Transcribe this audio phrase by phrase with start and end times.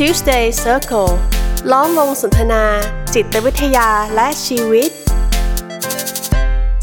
[0.00, 1.12] Tuesday Circle
[1.72, 2.62] ล้อมวงสนทนา
[3.14, 4.90] จิตวิทยาและชีวิต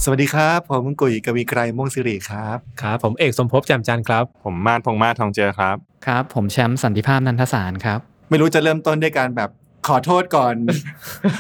[0.04, 5.76] สวัสดีครับ ผมกุยกวีไกรม่วงสิริครับ ครับ ผมเอกสมภพแจ่มจันทร์ครับ ผมมาดพงษ์มาศทองเจือครับ
[6.08, 8.00] ครับ ผมแชมป์สันติภาพนันทสารครับ
[8.30, 9.50] ไม่รู้จะเริ่มต้นด้วยการแบบ
[9.88, 10.56] ขอโทษก่อน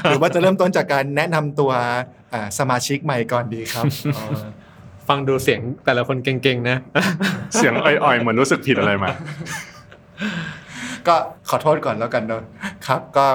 [0.03, 1.71] หรือว่าจะเริ่มต้นจากการแนะนำตัว
[2.33, 3.85] อ่าสมาชิกใหม่ก่อนดีครับ
[4.15, 4.23] อ๋อ
[5.07, 6.77] ฟังดูเสียงแต่ละคนเก่งๆนะ
[7.55, 9.09] เสียงอ่อยๆเหมือนรู้สึกผิดอะไรมา
[11.07, 11.15] ก็
[11.49, 12.41] ขอโทษก่อนแล้วกันเนาะ
[12.87, 13.25] ครับ ก็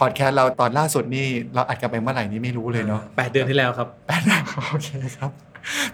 [0.00, 5.30] พอดแคสต์เราตอนล่าสุดนี่เราอัดกันไปเมื่อไหร่นี่ไม่รู้เลยเนาะแปดเดือนที่แล้วครับแปดนะโอเคครับ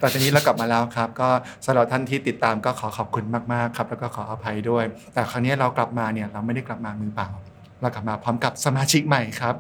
[0.00, 1.28] ตอนนี้เรากลับมาแล้วครับ ก็
[1.64, 7.28] สำหรับท่านที่ติดตามก็ขอขอบคุณมากๆครับ แล้วก็ขออภัยด้วย แต่ครั้งนี้เรากลับมาเนี่ยเราไม่ได้กลับมามือเปล่า
[7.80, 9.55] เรากลับมาพร้อมกับสมาชิกใหม่ครับ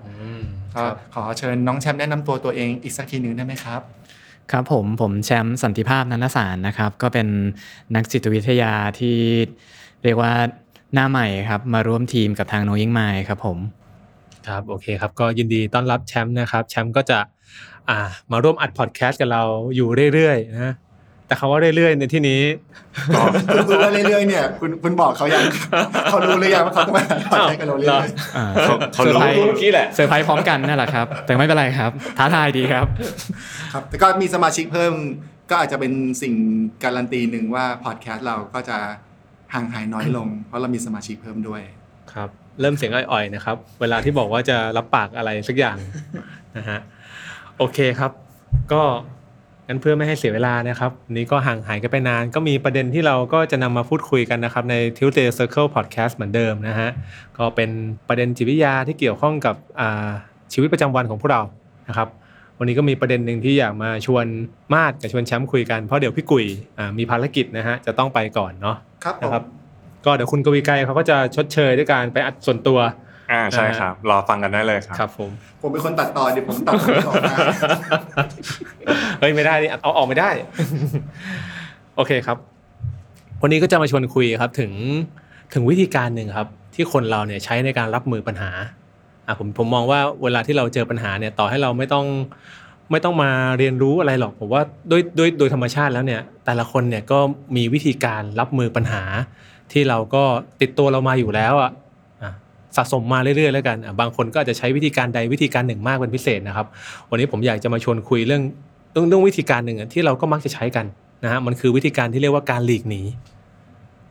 [0.74, 0.82] ก็
[1.14, 3.80] ขอเชิญน้องแชมป์แนะนำตัวตัวเองอีกสักทีหนึ่งได้ไหมครับ
[4.50, 7.28] ครับผมผมแชมป์สันติภาพนันทสารนะครับ ก็เป็น
[7.94, 9.16] นักจิตวิทยาที่
[10.04, 10.32] เรียกว่า
[10.94, 13.58] หน้าใหม่ครับมาร่วมทีมกับทางโนยิงไมครับผม
[14.48, 17.18] ครับโอเคครับก็ยินดีต้อนรับแชมป์นะครับ แชมป์ก็จะ
[17.88, 17.98] อ่า
[18.32, 19.42] มาร่วมอัดพอดแคสต์กับเรา
[19.76, 20.74] อยู่เรื่อยๆนะ
[21.26, 22.40] แต่คำว่าเรื่อยๆในที่นี้
[23.48, 25.44] คุณรู้ว่าเรื่อยๆเนี่ยคุณคุณบอกเขายัง
[26.10, 28.06] เขารู้หรือยังว่าเขาจะมาพอดแคสต์กับเราเรื่อย
[28.36, 34.94] อ่าเขาเขาเซอร์รู้ไพรส์เมื่อกี้แหละเซอร์ไพรส์พร้อมกันนั่นแหละครับ แต่ไม่เป็นไรครับ ท้าทายดีครับๆครับแต่ก็มีสมาชิกเพิ่ม
[35.50, 36.34] ก็อาจจะเป็นสิ่ง
[36.84, 38.78] การันตีหนึ่งว่าพอดแคสต์เราก็จะ
[39.54, 41.62] ห่างหายน้อยลง เพราะเรามีสมาชิกเพิ่มด้วย
[42.12, 42.28] ครับ
[42.60, 45.76] เริ่มเสียงอ่อยๆนะครับ เวลาที่บอกว่าจะรับปากอะไรสักอย่าง
[46.56, 46.78] นะฮะ
[47.58, 48.12] โอเคครับ
[48.72, 48.82] ก็
[49.68, 56.90] งั้นเพื่อไม่ให้เสียเวลานะครับวันนี้ก็ห่างหายกันไปนาน ก็มีประเด็นที่เราก็จะนำมาพูดคุยกันนะครับใน Tuesday Circle Podcast เหมือนเดิมนะฮะ
[57.38, 57.70] ก็เป็น
[58.08, 60.08] ประเด็นจิตวิทยาที่เกี่ยวข้องกับอ่า
[60.52, 61.42] ชีวิตประจำวันของพวกเรา
[61.88, 62.08] นะครับ
[62.58, 64.26] วันนี้ก็มีประเด็นหนึ่งที่อยากมาชวน
[64.74, 66.44] มาดกับชวนแชมป์คุยกันเพราะเดี๋ยวพี่กุย
[66.78, 69.44] อ่ามีภารกิจนะฮะจะต้องไปก่อนเนาะ ครับผมนะครับ
[70.04, 72.78] ก็เดี๋ยวคุณกวีไกรเขาก็จะชดเชยด้วยการไปอัดส่วนตัว
[73.32, 75.30] อ่าใช่ครับ รอฟังกันได้เลยครับครับผม
[75.62, 77.34] ผมเป็นคนตัดต่อเดี๋ยวผมตัดตรงนี้ออกมา
[79.20, 80.30] เฮ้ยไม่ได้นี่เอาออกไม่ได้
[81.96, 82.36] โอเคครับ
[83.42, 84.72] วันนี้ก็จะมาชวนคุยครับถึง
[85.54, 88.50] ถึงวิธีการหนึ่งครับ ที่คนเราเนี่ยใช้ในการรับมือปัญหา
[89.26, 92.06] อะผมผมมองว่าเวลาที่เราเจอปัญหาเนี่ยต่อให้เราไม่ต้อง
[92.90, 97.18] ไม่ต้องมาเรียนรู้อะไรหรอกผมว่าด้วยด้วยโดยธรรมชาติแล้วเนี่ยแต่ละคนเนี่ยก็
[97.56, 99.02] มีวิธีการรับมือปัญหา
[99.72, 100.22] ที่เราก็
[100.60, 101.70] ติดตัวเรามาอยู่แล้วอะ
[102.22, 102.32] อะ
[102.76, 106.66] สะสมมาเรื่อยๆแล้วกันอะบางคนก็อาจจะใช้วิธีการใดวิธีการหนึ่งมากเป็นพิเศษนะครับ
[107.10, 108.42] วันนี้ผมอยากจะมาชวนคุยเรื่อง
[108.92, 110.86] เรื่องเรื่องวิธีการหนึ่งอะที่เราก็มักจะใช้กัน
[111.24, 113.02] นะฮะมันคือวิธีการที่เรียกว่าการหลีกหนี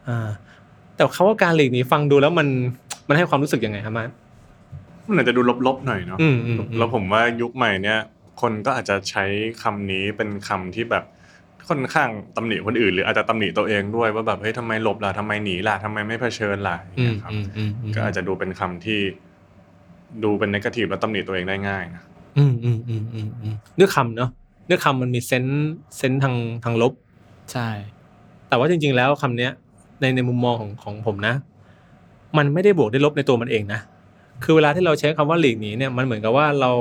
[0.07, 0.29] อ่า
[0.95, 2.47] แต่คาว่าการหลีกหนีฟังดูแล้วมัน
[3.07, 4.05] มันให้ความรู้สึกยังไงครับมา
[5.07, 7.99] มันอาจจะดูลบๆหน่อยเนาะอืมอืมอืมแล้วผมว่ายุคใหม่เนี่ย
[8.41, 9.25] คนก็อาจจะใช้
[9.63, 11.03] คำนี้เป็นคำที่แบบ
[11.69, 18.99] ค่อนข้างตำหนิคนอื่น หรืออาจจะตำหนิตัวเองด้วยว่าแบบเฮ้ยทำไมหลบล่ะทำไมหนีล่ะทำไมไม่เผชิญล่ะอย่างอืเงี้มยครับอืมอืมอืมก็อาจจะดูเป็นคำที่
[20.23, 22.01] ดูเป็นนกาทีฟและตำหนิตัวเองได้ง่ายนะ
[22.37, 24.29] อืมอืมอืมอืมอืมเนื้อคำเนาะ
[24.67, 26.93] เนื้อคำมันมีเซนส์เซนส์ทางทางลบ
[27.51, 27.67] ใช่
[28.49, 29.51] แต่ว่าจริง ๆ แล้วคำเนี้ย
[30.01, 31.33] ในในมุมมองของของผมนะ
[32.37, 33.79] มันไม่ได้บวกได้ลบในตัวมันเองนะ
[34.43, 36.71] คือเวลาที่เราใช้คำว่าหลีกหนีเนี่ยมันเหมือนกับว่าเรา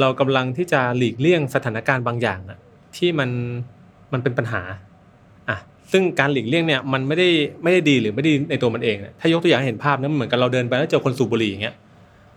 [0.00, 2.58] เรากำลังที่จะหลีกเลี่ยงสถานการณ์บางอย่างอะ
[2.96, 3.30] ที่มัน
[4.12, 4.62] มันเป็นปัญหา
[5.48, 5.56] อะ
[5.92, 7.28] ซึ่งการหลีกเลี่ยงเนี่ยมันไม่ได้
[7.62, 11.74] ไม่ได้ดีหรือไม่ดีในตัวมันเองนะถ้ายกตัวอย่างให้เห็นภาพนะมันเหมือนกับเราเดินไปแล้วเจอคนสูบบุหรี่อย่างเงี้ย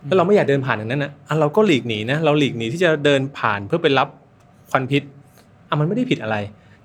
[0.06, 4.08] แล้วเราไม่อยากเดินผ่านอย่างนั้นนะอะเราก็หลีกหนีนะเราหลีกหนีที่จะเดินผ่านเพื่อไปรับ
[4.70, 5.02] ควันพิษ
[5.68, 6.36] อะมันไม่ได้ผิดอะไร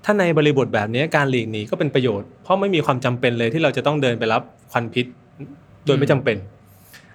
[0.04, 4.42] ถ้าในบริบทแบบนี้การหลีกหนีก็เป็นประโยชน์เพราะไม่มีความจำเป็นเลยที่เราจะต้องเดินไปรับ
[4.72, 5.06] ควันพิษ
[5.86, 6.36] โดยไม่จำเป็น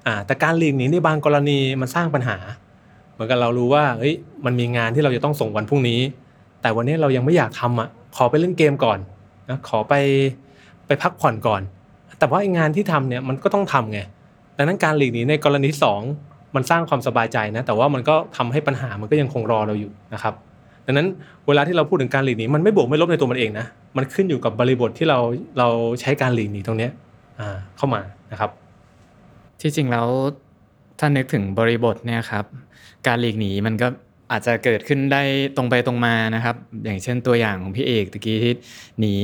[0.08, 2.38] อ่าแต่การหลีกหนีในบางกรณีมันสร้างปัญหา
[3.16, 4.14] เหมือนกับเรารู้ว่าเฮ้ย
[4.46, 6.00] มันมีงานที่เราจะต้องส่งวันพรุ่งนี้
[6.62, 9.00] แต่วันนี้เรายังไม่อยากทำอะขอไปเล่นเกมก่อน
[9.50, 9.94] นะขอไป
[10.88, 11.62] ไปพักผ่อนก่อน
[12.20, 14.00] แต่ว่างานที่ทำเนี่ยมันก็ต้องทำไง
[14.58, 16.02] ดังนั้นการหลีกหนีในกรณีที่สอง
[16.56, 20.34] มันสร้างความสบายใจนะแต่ว่ามันก็ทำให้ปัญหามันก็ยังคงรอเราอยู่นะครับ
[20.86, 21.08] ดังนั้น
[21.48, 23.66] เวลาที่เราพูดถึงการหลีกหนีมันไม่บวกไม่ลบในตัวมันเองนะ
[23.98, 25.20] มันขึ้นอยู่กับบริบทที่เรา
[25.60, 25.68] เรา
[26.02, 26.92] ใช้การหลีกหนีตรงเนี้ย
[27.78, 28.02] เข้ามา
[28.32, 28.52] นะครับ
[29.62, 32.46] ที่จริงแล้วานึกถึงบริบทเนี่ยครับ
[33.08, 33.88] การหลีกหนีมันก็
[34.32, 35.22] อาจจะเกิดขึ้นได้
[35.56, 36.56] ตรงไปตรงมานะครับ
[36.86, 38.54] อย่างเช่นตัวอย่างของพี่เอกตะกี้ที่
[39.00, 39.16] หนี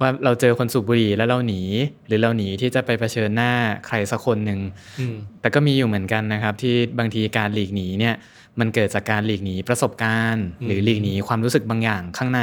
[0.00, 1.62] ว่าเราเจอคนสูบบุหรี่แล้วเราหนี
[2.06, 3.52] หรือเราหนีที่จะไปเผชิญหน้า
[3.86, 4.60] ใครสักคนหนึ่ง
[5.00, 8.14] อืมแต่ก็มีอยู่เหมือนกันนะครับ ที่บางทีการหลีกหนีเนี่ย
[8.60, 12.42] มันเกิดจากการหลีกหนีประสบการณ์อืมหรือหลีกหนีความรู้สึกบางอย่างข้างใน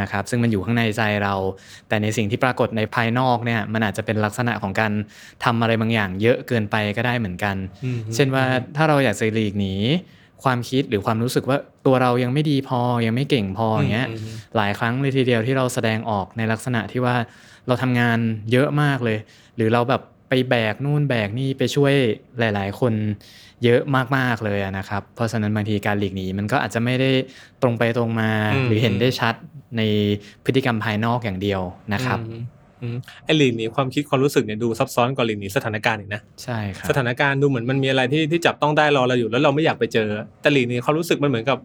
[0.00, 1.34] นะครับซึ่งมันอยู่ข้างในใจเรา
[1.88, 4.92] แต่ในสิ่งที่ปรากฏในภายนอกเนี่ยมันอาจจะเป็นลักษณะของการ
[5.44, 8.44] ทำอะไรบางอย่าง เยอะเกินไปก็ได้เหมือนกันอืมเช่นว่า
[8.76, 9.74] ถ้าเราอยากจะหลีกหนี
[10.44, 17.16] ความคิดหรือความรู้สึกว่าตัวเรายังไม่ดีพอยังไม่เก่งพออย่างเงี้ยอืมอืมหลายครั้งเลยทีเดียวที่เราแสดงออกในลักษณะที่ว่า
[17.66, 18.18] เราทำงาน
[18.52, 19.18] เยอะมากเลย
[19.56, 21.94] หรือเราแบบไปแบกนู่นแบกนี่ไปช่วย
[22.38, 22.92] หลาย ๆ คน
[23.64, 23.80] เยอะ
[24.16, 27.10] มากๆเลยอะนะครับ เพราะฉะนั้นบางทีการหลีกหนีมันก็อาจจะไม่ได้
[27.62, 29.34] ตรงไปตรงมาอืมหรือเห็นได้ชัด
[29.76, 29.82] ใน
[30.44, 31.60] พฤติกรรมภายนอกอย่างเดียว
[31.94, 32.42] นะครับอืม
[32.82, 40.08] อืมไอหลีกหนีความคิดความรู้สึกเนี่ยดูซับซ้อนกว่าหลีกหนีสถานการณ์อีกนะใช่ครับสถานการณ์ดูเหมือนมันมีอะไรที่ที่จับต้องได้รอเราอยู่แล้วเราไม่อยากไปเจอ
[40.40, 41.58] แต่หลีกหนีความรู้สึกมันเหมือนกับ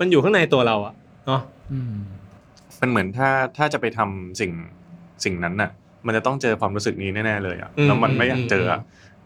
[0.00, 0.94] มันอยู่ข้างในตัวเราอะ
[1.26, 1.40] เนาะ
[1.72, 1.94] อืม
[2.80, 4.52] มันเหมือนถ้าถ้าจะไปทำสิ่ง
[5.24, 5.70] สิ่งนั้นน่ะ
[6.06, 8.80] มันจะต้องเจอความรู้สึกนี้แน่ๆเลยอะอืมแล้วมันไม่อยากอืมเจออะ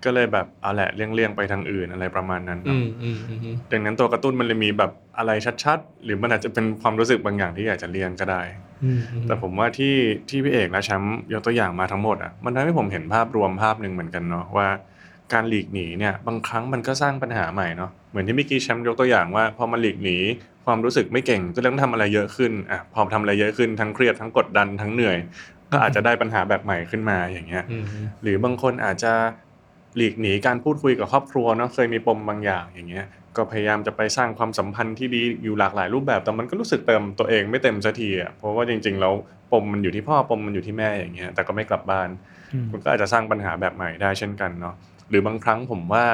[0.04, 5.30] ก็เลยแบบเอาแหละเลี่ยงๆไปทางอื่นอะไรประมาณนั้นครัอืบมอืมอืมอืมดังนั้นตัวกระตุ้นมันเลยมีแบบอะไร
[5.64, 8.42] ชัด ๆ หรือมันอาจจะเป็นความรู้สึกบางอย่างที่อยากจะเลี่ยงก็ได้
[8.84, 9.94] อืมอืมแต่ผมว่าที่
[10.28, 14.68] ที่พี่เอกและแชมป์ยกตัวอย่างมาทั้งหมดอะมันทำให้ผมเห็นภาพรวมภาพหนึ่งเหมือนกันเนาะว่า
[15.32, 20.16] การหลีกหนีเนี่ยบางครั้งมันก็สร้างปัญหาใหม่เนาะเหมือนที่เมื่อกี้แชมป์ยกตัวอย่างว่าพอมันหลีกหนี
[20.66, 25.16] ความรู้สึกไม่เก่งก็เลยต้องทำอะไรเยอะขึ้นอะพอทำอะไรเยอะขึ้นทั้งเครียดทั้งกดดันทั้งเหนื่อย
[25.72, 27.84] ก็อาจจะได้ปัญหาแบบใหม่ขึ้นมาอย่างเงี้ยอืม
[28.22, 29.12] หรือบางคนอาจจะ
[29.96, 33.06] หลีกหนีการพูดคุยกับครอบครัวเนาะเคยมีปมบางอย่างอย่างเงี้ย
[33.36, 39.14] ก็พยายามจะไปสร้างความสัมพันธ์ที่ดีอยู่หลากหลายรูปแบบ แต่มันก็รู้สึกเติมตัวเองไม่เต็มสักทีอะเพราะว่าจริงๆแล้ว
[39.52, 42.08] ปมมันอยู่ที่พ่อปมมันอยู่ที่แม่อย่างเงี้ยแต่ก็ไม่กลับบ้าน
[42.52, 44.74] อืมมันก็อาจจะสร้างปัญหาแบบใหม่ได้เช่นกันเนาะ
[45.10, 46.04] หรือบางครั้งผมว่า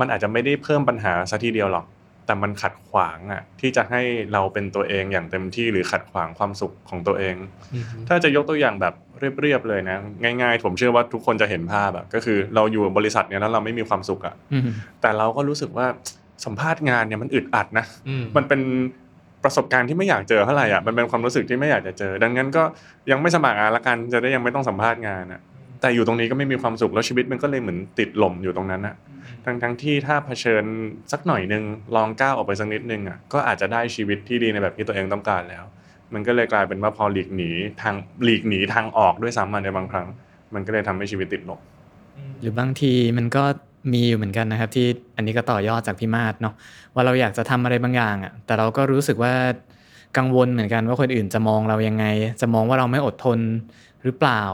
[0.00, 1.84] มันอาจจะไม่ได้เพิ่มปัญหาซะทีเดียวหรอก
[2.30, 4.00] แต่มันขัดขวางอะที่จะให้
[4.32, 7.36] เราเป็นตัวเองอย่างเต็มที่หรือขัดขวางความสุขของตัวเอง
[7.74, 8.94] อืมถ้าจะยกตัวอย่างแบบ
[9.40, 14.62] เรียบๆเลยนะ ง่าย ๆ ผมเชื่อว่าทุกคนจะเห็นภาพอะก็คือเราอยู่บริษัทเนี้ยแล้วเราไม่มีความสุขอะอืม
[15.00, 15.86] แต่เราก็รู้สึกว่า
[16.44, 18.60] สัมภาษณ์งานเนี่ยมันอึดอัดนะอืมมันเป็น
[19.44, 22.62] ประสบการณ์ที่ไม่อยากเจอเท่าไหร่อะมันเป็นความรู้สึกที่ไม่อยากจะเจอ ดังนั้นก็
[23.10, 25.40] ยังไม่สมัครงานละกันจะได้ยังไม่ต้องสัมภาษณ์งานอะ
[25.80, 28.94] แต่อยู่ตรงนี้ก็ไม่มีความสุขแล้วชีวิตมันก็เลยเหมือนติดหล่มอยู่ตรงนั้นอะ
[29.44, 30.64] ทั้งทั้งๆที่ถ้าเผชิญ
[31.12, 31.62] สักหน่อยหนึง
[31.96, 35.64] ลองก้าวออกไปสักนิดนึงอะก็อาจจะได้ชีวิตที่ดีในแบบที่ตัวเองต้องการแล้ว
[36.14, 37.50] มันก็เลยกลายเป็นว่าพอหลีกหนี
[37.82, 37.94] ทาง
[38.24, 40.08] หลีกหนีทางออกด้วยซ้ำมาในบางครั้ง
[40.54, 41.60] มันก็เลยทำให้ชีวิตติดลบ
[42.40, 43.44] หรือบางทีมันก็
[43.92, 44.86] มีอยู่เหมือนกันนะครับที่
[45.16, 46.54] อันนี้ก็ต่อยอดจากพี่มาศเนาะ
[46.94, 49.34] ว่าเราอยากจะทำอะไรบางอย่างอะแต่เราก็รู้สึกว่า
[50.16, 52.04] กังวลเหมือนกันว่าคนอื่นจะมองเรายังไง
[52.40, 53.38] จะมองว่าเราไม่อดทน
[54.04, 54.44] หรือเปล่า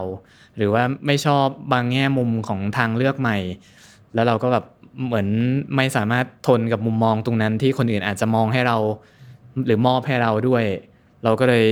[0.57, 3.37] หรือว่าไม่ชอบบางแง่มุมของทางเลือกใหม่
[4.13, 4.65] แล้วเราก็แบบ
[5.05, 5.27] เหมือน
[5.75, 8.77] ไม่สามารถทนกับมุมมองตรงนั้นที่คนอื่นอาจจะมองให้เรา
[9.65, 10.63] หรือมอบให้เราด้วย
[11.23, 11.65] เราก็เลย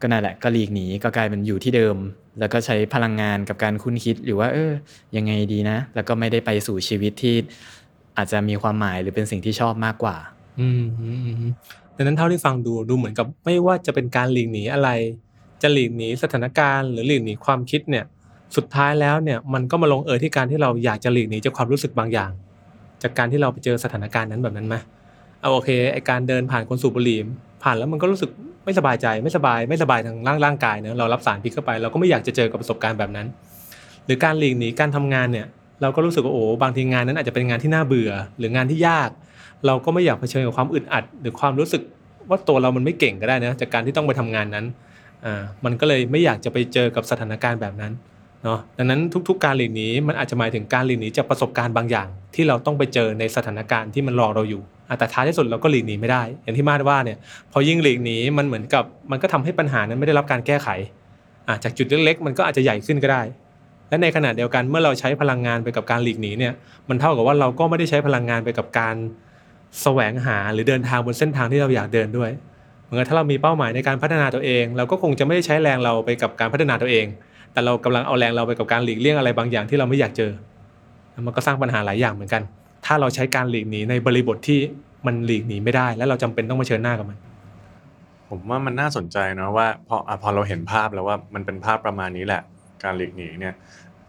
[0.00, 1.96] ก็นั่นแหละก็หลีกหนีก็กลายเป็นอยู่ที่เดิม
[2.38, 4.72] แล้วก็ใช้พลังงานกับการคุ้นคิดหรือว่า เออ
[5.16, 7.36] ยังไงดีนะ แล้วก็ไม่ได้ไปสู่ชีวิตที่
[8.16, 10.16] อาจจะมีความหมายหรือเป็นสิ่งที่ชอบมากกว่า
[10.60, 11.52] อืมอืมอืม
[11.96, 14.88] ดังนั้นเท่าที่ฟังดูดูเหมือนกับไม่ว่าจะเป็นการหลีกหนีอะไร
[15.62, 18.04] จะหลีกหนีสถานการณ์หรือหลีกหนีความคิดเนี่ย
[18.56, 22.30] สุดท้ายแล้วเนี่ยมันก็มาลงเอยที่การที่เราอยากจะหลีกหนีจากความรู้สึกบางอย่าง
[23.02, 24.74] จากการที่เราไปเจอสถานการณ์นั้นแบบนั้นไหม
[25.40, 27.18] เอาโอเคไอการเดินผ่านคนสูบบุหรี่
[27.62, 28.30] ผ่านแล้วมันก็รู้สึก
[28.64, 33.26] ไม่สบายใจไม่สบายไม่สบายทางร่างร่างกายเนอะเรารับสารพิษเข้าไป เราก็ไม่อยากจะเจอกับประสบการณ์แบบนั้น
[34.06, 35.46] หรือการหลีกหนีการทำงานเนี่ย
[35.82, 39.10] เราก็รู้สึกว่าโอ้บางทีงานนั้นอาจจะเป็นงานที่น่าเบื่อ หรืองานที่ยาก
[39.66, 41.82] เราก็ไม่อยากเผชิญกับความอึดอัด หรือความรู้สึก
[42.28, 44.66] ว่าตัวเรามันไม่เก่งก็ได้นะจากการที่ต้องไปทำงานนั้น
[45.24, 47.92] อ่ามันก็เลยไม่อยากจะไปเจอกับสถานการณ์แบบนั้น
[48.44, 54.62] เนาะดังนั้นทุก ๆ การหลีกหนีมันอาจจะหมายถึงการหลีกหนีจากประสบการณ์บางอย่าง ที่เราต้องไปเจอในสถานการณ์ที่มันรอเราอยู่
[54.98, 57.18] แต่ท้ายที่สุดเราก็หลีกหนีไม่ได้ อย่างที่มาดว่าเนี่ย
[57.52, 60.68] พอยิ่งหลีกหนีมันเหมือนกับมันก็ทำให้ปัญหานั้นไม่ได้รับการแก้ไข
[61.64, 63.22] จากจุดเล็กๆ มันก็อาจจะใหญ่ขึ้นก็ได้
[63.88, 66.52] และในขณะเดียวกันเมื่อเราใช้พลังงานไปกับการหลีกหนีเนี่ย
[66.88, 68.96] มันเท่ากับว่าเราก็ไม่ได้ใช้พลังงานไปกับการ
[69.82, 72.30] แสวงหาหรือเดินทางบนเส้นทางที่เราอยากเดินด้วย
[72.90, 77.06] มือนกับถ้าเรามีเป้าหมายในการพัฒนาตัวเอง เราก็คงจะไม่ได้ใช้แรงเราไปกับการพัฒนาตัวเอง
[77.52, 80.32] แต่เรากำลังเอาแรงเราไปกับการหลีกเลี่ยงอะไรบางอย่างที่เราไม่อยากเจอ
[81.12, 82.42] แล้วมันก็สร้างปัญหาหลายอย่างเหมือนกัน
[82.86, 84.58] ถ้าเราใช้การหลีกหนีในบริบทที่
[85.06, 87.18] มันหลีกหนีไม่ได้ และเราจำเป็นต้องเผชิญหน้ากับมัน
[88.28, 92.40] ผมว่ามันน่าสนใจเนอะว่าพออะพอเราเห็นภาพแล้วว่ามันเป็นภาพประมาณนี้แหละ
[92.84, 93.54] การหลีกหนีเนี่ย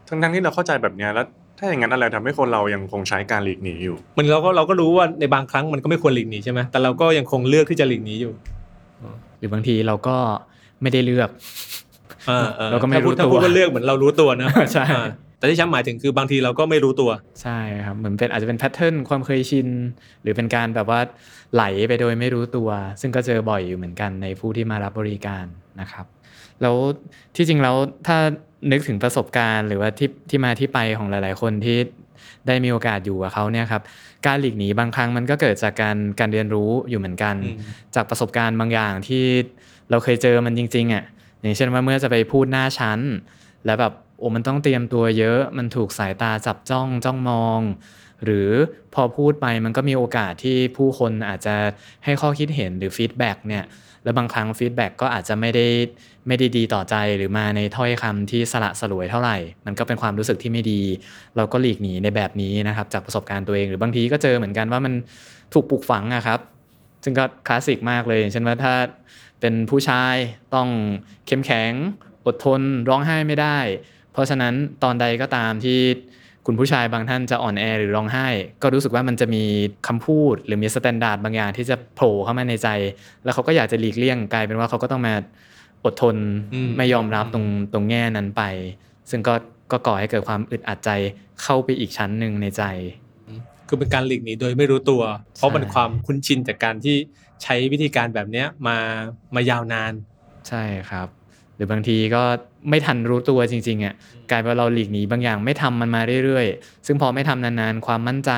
[0.08, 1.26] ทั้งทั้งๆที่เราเข้าใจแบบเนี้ยแล้ว
[1.58, 8.61] ถ้าอย่างนั้นอะไรทำให้คนเรายังคงใช้การหลีกหนีอยู่ มันเราก็เราก็รู้ว่าในบางครั้งมันก็ไม่ควรหลีกหนีใช่ไหมแต่เราก็ยังคงเลือกที่จะหลีกหนีอยู่ห
[9.42, 10.18] รือบางทีเราก็
[10.82, 11.30] ไม่ได้เลือก
[12.30, 15.08] ออออเราก็ไม่ถ้พูดรู้ถ้าพูดตัวว่าเลือกเหมือนเรารู้ตัวนะใช่อ่า
[15.38, 19.68] แต่ที่ฉันหมายถึงคือบางทีเราก็ไม่รู้ตัวใช่ครับเหมือนเป็นอาจจะเป็นแพทเทิร์นความเคยชิน
[20.22, 21.00] หรือเป็นการแบบว่า
[21.54, 22.70] ไหลไปโดยไม่รู้ตัว
[23.02, 25.46] ซึ่งก็เจอบ่อยอยู่เหมือนกันในผู้ที่มารับบริการ
[25.82, 26.06] นะครับ
[26.62, 26.76] แล้ว
[27.36, 27.76] ที่จริงแล้ว
[28.08, 28.18] ถ้า
[28.72, 31.78] นึกถึงประสบการณ์ หรือว่าที่ที่มาที่ไปของหลาย ๆ คนที่
[32.48, 33.82] ได้มีโอกาสอยู่กับเขาเนี่ยครับ
[34.28, 37.58] การหลีกหนีบางครั้งมันก็เกิดจากการการเรียนรู้อยู่เหมือนกันอืม
[37.96, 39.24] จากประสบการณ์บางอย่างที่
[39.90, 41.04] เราเคยเจอมันจริงๆอะ
[41.42, 43.00] อย่างเช่นว่าเมื่อจะไปพูดหน้าชั้น
[43.66, 47.62] แล้วแบบโอ้มันต้องเตรียมตัวเยอะมันถูกสายตาจับจ้องจ้องมอง
[48.26, 48.50] หรือ
[48.94, 51.56] พอพูดไปมันก็มีโอกาสที่ผู้คนอาจจะ
[52.06, 53.64] ให้ข้อคิดเห็นหรือ feedback เนี่ย
[54.04, 55.68] แล้วบางครั้ง feedback ก็อาจจะไม่ได้
[56.28, 60.82] ไม่ได้ดีต่อใจหรือมาในถ้อยคำที่สละสลวยเท่าไหร่ มันก็เป็นความรู้สึกที่ไม่ดี
[61.36, 64.94] เราก็หลีกหนีในแบบนี้นะครับ จากประสบการณ์ตัวเอง หรือบางทีก็เจอเหมือนกันว่ามัน
[65.54, 66.40] ถูกปลูกฝังอะครับ
[67.04, 68.74] ซึ่งก็คลาสสิกมากเลยเช่นว่าถ้า
[69.42, 70.16] เป็นผู้ชาย
[70.56, 70.70] ต้อง
[71.28, 71.72] เข้มแข็ง
[72.26, 73.58] อดทนร้องไห้ไม่ได้
[74.12, 75.80] เพราะฉะนั้นตอนใดก็ตามที่
[76.46, 78.28] คุณผู้ชายบางท่านจะอ่อนแอหรือร้องไห้
[78.62, 79.44] ก็รู้สึกว่ามันจะมี
[79.88, 82.70] คำพูด หรือมี standard บางอย่างที่จะโผล่เข้ามาในใจ
[83.24, 85.14] แล้วเขาก็อยากจะหลีกเลี่ยงกลายเป็นว่าเขาก็ต้องมา
[85.86, 86.16] อดทน
[86.54, 88.44] อืมไม่ยอมรับตรงตรงแง่นั้นไป
[89.10, 89.34] ซึ่งก็
[89.72, 90.90] ก็ก่อให้เกิดความอึดอัดใจ
[91.42, 92.64] เข้าไปอีกชั้นหนึ่งในใจ
[93.68, 95.02] คือเป็นการหลีกหนีโดยไม่รู้ตัว
[95.36, 96.96] เพราะมันใช่ความคุ้นชินจากการที่
[97.44, 98.78] ใช้วิธีการแบบเนี้ยมา
[99.36, 99.94] มายาวนาน
[100.48, 101.21] ใช่ครับห
[101.62, 102.24] รือบางทีก็
[102.70, 103.94] ไม่ทันรู้ตัวจริงๆอะ
[104.32, 108.32] กลายเป็นว่าเราหลีกหนีบางอย่างไม่ทำมันมาเรื่อยๆ ซึ่งพอไม่ทำนานๆ ความมั่นใจ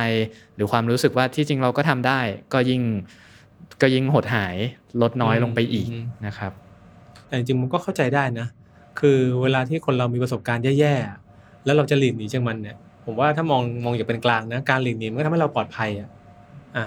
[0.56, 2.20] หรือความรู้สึกว่าที่จริงเราก็ทำได้
[2.54, 2.82] ก็ยิ่ง
[3.82, 4.56] ก็ยิ่งหดหาย
[5.02, 6.52] ลดน้อยลงไปอีกอืมนะครับ
[7.28, 8.48] แต่จริงๆมันก็เข้าใจได้นะ
[9.00, 12.76] คือเวลาที่คนเรามีประสบการณ์แย่ๆแล้วเราจะหลีกหนีจากมันเนี่ย
[13.06, 16.10] ผมว่าถ้ามองมองอย่างเป็นกลางนะการหลีกหนีมันก็ทำให้เราปลอดภัยอะ
[16.78, 16.86] อะ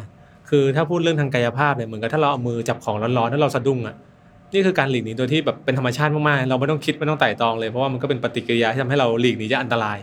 [0.49, 3.97] คือถ้าพูดเรื่องทางกายภาพเนี่ยเหมือนกับถ้าเราเอามือจับของร้อนๆแล้วเราสะดุ้งอะ
[4.53, 9.99] นี่คือการหลีกหนีโดยที่แบบเป็นธรรมชาติมากๆ เราไม่ต้องคิดไม่ต้องไต่ตองเลยเพราะว่ามันก็เป็นปฏิกิริยาที่ทำให้เราหลีกหนีจากอันตราย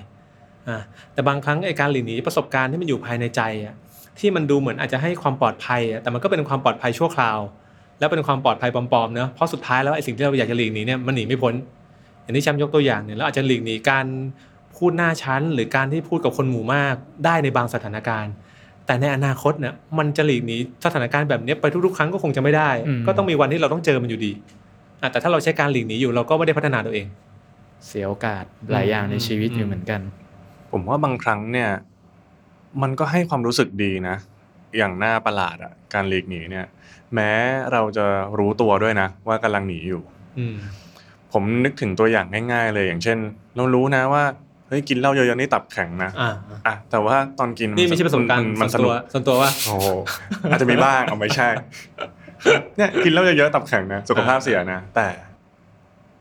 [0.69, 0.79] อะ
[1.13, 3.75] แต่บางครั้งไอ้การหลีกหนีประสบการณ์ที่มันอยู่ภายในใจอะ
[4.19, 7.39] ที่มันดูเหมือนอาจจะให้ความปลอดภัยอะแต่มันก็เป็นความปลอดภัยชั่วคราว
[7.99, 11.53] แล้วเป็นความปลอดภัยปลอมๆเนอะเพราะสุดท้ายแล้วไอ้สิ่งที่เราอยากจะหลีกหนีเนี่ยมันหนีไม่พ้น
[12.21, 14.05] อย่างที่แชมป์ยกตัวอย่างเนี่ยเราอาจจะหลีกหนีการ
[14.75, 16.95] พูดหน้าชั้น หรือการที่พูดกับคนหมู่มาก
[17.25, 18.33] ได้ในบางสถานการณ์
[18.85, 24.31] แต่ในอนาคตเนี่ยมันจะหลีกหนีสถานการณ์แบบเนี้ยไปทุกๆ ครั้งก็คงจะไม่ได้อืมก็ต้องมีวันที่เราต้องเจอมันอยู่ดี
[25.01, 27.07] อะแต่ถ้าเราใช้การหลีกหนีอยู่เราก็ไม่ได้พัฒนาตัวเอง
[27.87, 30.01] เสียโอกาสหลายอย่างในชีวิตอยู่เหมือนกัน
[30.71, 31.69] ผมว่าบางครั้งเนี่ย
[32.81, 34.15] มันก็ให้ความรู้สึกดีนะ
[34.77, 36.65] อย่างหน้าประหลาดอะการหลีกหนีเนี่ย
[37.13, 37.31] แม้
[37.71, 38.05] เราจะ
[38.39, 40.01] รู้ตัวด้วยนะ ว่ากำลังหนีอยู่
[40.39, 40.55] อืม
[41.31, 43.17] ผมนึกถึงตัวอย่างง่าย ๆ เลยอย่างเช่น
[43.55, 46.33] เรารู้นะว่าเฮ้ยกินเหล้าเยอะๆนี่ตับแข็งนะอ่า
[46.67, 49.87] อะแต่ว่าตอนกินนี่ไม่ใช่ประสบการณ์มันส่สวนนุตัวกส่วนตัวว่าโอ้โห
[50.51, 51.47] อาจจะมีบ้างเอาไม่ใช่
[52.77, 55.07] เนี่ยกินเหล้าเยอะๆตับแข็งนะสุขภาพเสียนะแต่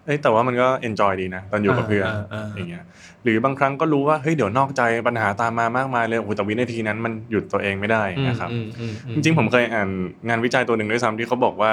[0.06, 2.84] เอ้ยแต่ว่ามันก็เอนจอยดีนะตอนอยู่กับเพื่อนอ่าอ่าอ่าอย่างเงี้ย
[3.24, 9.88] หรือบางครั้งก็รู้ว่าเฮ้ยเดี๋ยวนอกใจปัญหาตามมามากมายเลยโอ้โหแต่วินาทีนั้นมันหยุดตัวเองไม่ได้นะครับอืมอืมอืจริงๆผมเคยอ่าน
[10.28, 11.72] งานวิจัยตัวหนึ่งด้วยซ้ำที่เขาบอกว่า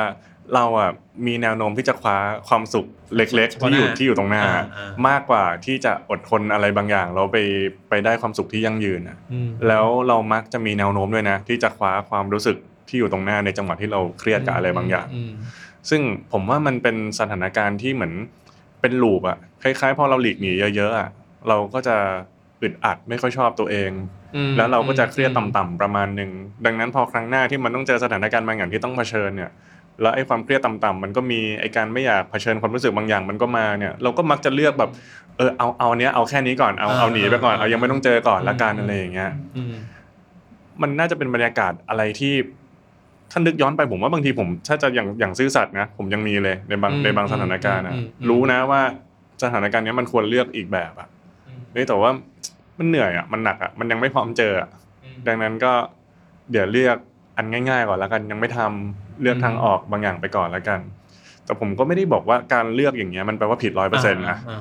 [0.55, 0.91] เราอะ
[1.27, 7.37] มีแนวโน้มที่จะคว้าความสุขเล็ก ๆ ที่อยู่ที่อยู่ตรงหน้าอ่าอ่ามากกว่าที่จะอดทนอะไรบางอย่างแล้วไป
[7.89, 15.33] ไปได้ความสุขที่ยั่งยืนอะอืมแล้วเรามักจะมีแนวโน้มด้วยนะ ที่จะคว้าความรู้สึกที่อยู่ตรงหน้าในจังหวะที่เราเครียดกับอะไรบางอย่างม
[15.89, 16.01] ซึ่ง
[16.31, 18.13] ผมว่ามันเป็นสถานการณ์ที่เหมือน
[18.81, 21.09] เป็นลูปอะคล้ายๆพอเราหลีกหนีเยอะๆอะ
[21.47, 21.95] เราก็จะ
[22.61, 23.91] อึดอัดไม่ค่อยชอบตัวเอง
[24.35, 26.31] อืมแล้วเราก็จะเครียดต่ำๆประมาณหนึ่ง
[26.65, 29.51] ดังนั้นพอครั้งหน้าที่มันต้องเจอสถานการณ์บางอย่างที่ต้องเผชิญเนี่ย
[30.01, 34.91] แล้วไอ้ความเครียดต่ำๆมันก็มีไอ้การไม่อยากเผชิญความรู้สึกบางอย่างมันก็มาเนี่ยเราก็มักจะเลือกแบบ
[35.37, 39.73] เออเอาเอาเนี้ยเอาแค่นี้ก่อนเอาเอาหนีไปก่อนเอายังไม่ต้องเจอก่อนละกันอะไรอย่างเงี้ยอืม
[40.81, 42.33] มันน่าจะเป็นบรรยากาศอะไรที่
[43.31, 48.81] ถ้านึกย้อนไปผมว่าบางทีผม ถ้าจะอย่างอย่างซื่อสัตย์นะผมยังมีเลยในบางอืมในบางสถานการณ์นะอืมอืมรู้นะว่า
[49.43, 51.07] สถานการณ์เนี้ยมันควรเลือกอีกแบบอะ
[51.71, 52.11] เฮ้ยแต่ว่า
[52.77, 54.69] มันเหนื่อยอะมันหนักอะมันยังไม่พร้อมเจออะ
[55.27, 55.73] ดังนั้นก็
[56.51, 56.97] เดี๋ยวเลือก
[57.37, 60.79] อันง่าย ๆ ก่อนแล้วกันยังไม่ทำ เลือกทางออกบางอย่างไปก่อนแล้วกัน
[61.45, 64.59] แต่ผมก็ไม่ได้บอกว่าการเลือกอย่างเงี้ยมันแปลว่าผิดร้อยเปอร์เซ็นต์นะอ่า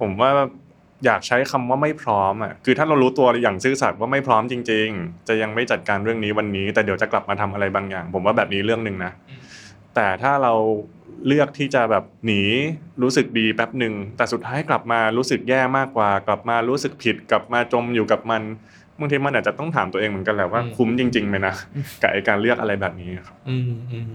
[0.00, 0.30] ผมว่า
[1.04, 9.12] อยากใช้คำว่าไม่พร้อมอะคือถ้าเรารู้ตัวอย่างซื่อสัตย์ว่าไม่พร้อมจริง ๆ จะยังไม่จัดการเรื่องนี้วันนี้ แต่เดี๋ยวจะกลับมาทำอะไรบางอย่าง ผมว่าแบบนี้เรื่องหนึ่งนะ
[9.94, 10.54] แต่ถ้าเรา
[11.26, 12.42] เลือกที่จะแบบหนี
[13.02, 18.42] รู้สึกดีแป๊บหนึ่งแต่สุดท้ายกลับมารู้สึกแย่มากกว่ากลับมารู้สึกผิดกลับมาจมอยู่กับมัน
[19.00, 21.54] บางทีมันอาจจะต้องถามตัวเองเหมือนกันแหละว่าอืมคุ้มจริงๆไหมนะ
[22.02, 24.12] กับไอการเลือกอะไรแบบนี้ครับอืมอืม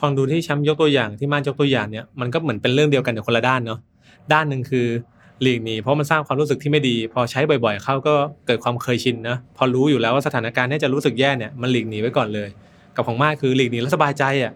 [0.00, 3.78] ฟังดูที่แชมป์ยกตัวอย่างที่ม่านยกตัวอย่างเนี่ยมันก็เหมือนเป็นเรื่องเดียวกันแต่คนละด้านเนาะ
[4.32, 4.86] ด้านหนึ่งคือ
[5.42, 8.14] หลีกหนีเพราะมันสร้างความรู้สึกที่ไม่ดี พอใช้บ่อยๆเข้าก็
[8.46, 12.48] เกิดความเคยชินนะพอรู้อยู่แล้วว่าสถานการณ์เนี้จะรู้สึกแย่เนี่ยมันหลีกหนีไว้ก่อนเลย
[12.96, 14.52] กับของม่านคือหลีกหนีแล้วสบายใจอะ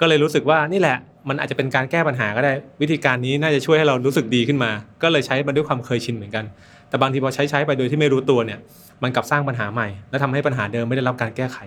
[0.00, 0.96] ก็เลยรู้สึกว่านี่แหละ
[1.28, 4.70] มันอาจจะเป็นการแก้ปัญหาก็ได้ วิธีการนี้น่าจะช่วยให้เรารู้สึกดีขึ้นมา
[5.02, 6.44] ก็เลยใช้มันด้วยความเคยชินเหมือนกัน
[6.90, 8.58] แต่บางทีพอใช้ใช้ไปโดยที่ไม่รู้ตัวเนี่ย
[9.02, 11.58] มันกลับสร้างปัญหาใหม่ และทำให้ปัญหาเดิมไม่ได้รับการแก้ไข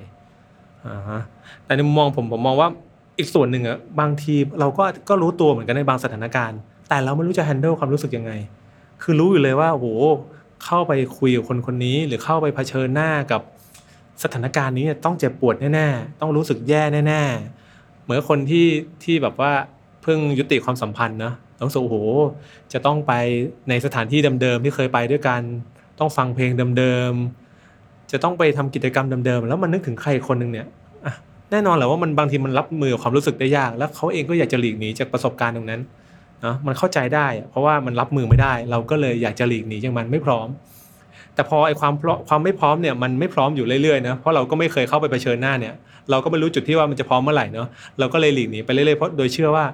[0.87, 1.21] อ่าฮะ
[1.65, 2.69] แต่ในมุมมองผมผมมองว่า
[3.17, 8.31] อีกส่วนหนึ่งอะบางทีเราก็ก็รู้ตัวเหมือนกันในบางสถานการณ์ แต่เราไม่รู้จะ handle ความรู้สึกยังไง
[9.01, 9.87] คือรู้อยู่เลยว่าโอ้โห
[10.65, 13.41] เข้าไปคุยกับคนคนนี้ หรือเข้าไปเผชิญหน้ากับ
[14.23, 18.67] สถานการณ์นี้ต้องเจ็บปวดแน่ๆต้องรู้สึกแย่แน่ๆเหมือนคนที่
[19.03, 19.51] ที่แบบว่า
[20.01, 21.97] เพิ่งยุติความสัมพันธ์เนอะ ต้องรู้สึกโห
[22.73, 23.13] จะต้องไป
[23.69, 25.41] ในสถานที่เดิมๆที่เคยไปด้วยกัน
[25.99, 30.67] ต้องฟังเพลงเดิมๆจะต้องไปทำกิจกรรมเดิมๆแล้วมันนึกถึงใครคนหนึ่งเนี่ย
[31.51, 35.81] แน่นอนแหละว่ามันบางทีมันรับมือกับความรู้สึกได้ยาก แล้วเขาเองก็อยากจะหลีกหนีจากประสบการณ์ตรงนั้น
[36.41, 40.47] เนาะมันเข้าใจได้ เพราะว่ามันรับมือไม่ได้ เราก็เลยอยากจะหลีกหนีจากมันไม่พร้อม
[41.35, 45.73] แต่พอไอ้ความพร้อมความไม่พร้อมเนี่ยมันไม่พร้อมอยู่เรื่อยๆนะเพราะเราก็ไม่เคยเข้าไปเผชิญหน้าเนี่ย
[46.09, 47.67] เราก็ไม่รู้จุดที่ว่ามันจะพร้อมเมื่อไหร่เนาะ
[47.99, 49.65] เราก็เลยหลีกหนีไปเรื่อยๆเพราะโดยเชื่อว่า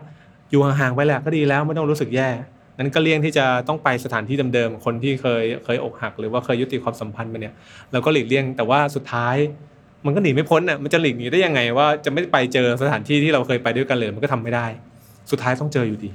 [0.52, 2.30] อยู่ห่างๆไปแหละก็ดีแล้วไม่ต้องรู้สึกแย่
[2.78, 7.54] นั้นก็เลี่ยงที่จะต้องไปสถานที่เดิมๆคนที่เคยเคยอกหัก หรือว่าเคยยุติความสัมพันธ์ไปเนี่ย
[7.92, 9.36] เราก็หลีกเลี่ยงแต่ว่าสุดท้าย
[10.06, 14.66] มันก็หนีไม่พ้นอะมันจะหลีกหนีได้ยังไงว่าจะไม่ไปเจอสถานที่ที่เราเคยไปด้วยกันเลยมันก็ทำไม่ได้
[15.32, 16.10] สุดท้ายต้องเจออยู่ดี